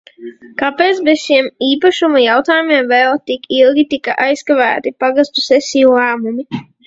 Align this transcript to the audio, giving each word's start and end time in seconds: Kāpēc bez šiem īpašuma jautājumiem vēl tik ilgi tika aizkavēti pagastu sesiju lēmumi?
Kāpēc 0.59 1.01
bez 1.09 1.19
šiem 1.23 1.49
īpašuma 1.65 2.23
jautājumiem 2.23 2.89
vēl 2.93 3.19
tik 3.31 3.45
ilgi 3.59 3.85
tika 3.93 4.17
aizkavēti 4.25 4.95
pagastu 5.05 5.45
sesiju 5.51 5.93
lēmumi? 6.01 6.63